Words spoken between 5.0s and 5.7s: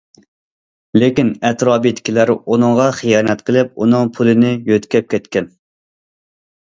كەتكەن.